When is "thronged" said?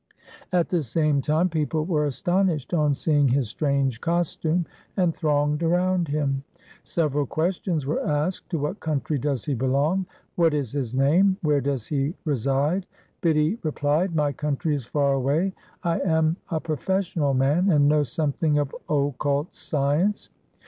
5.15-5.61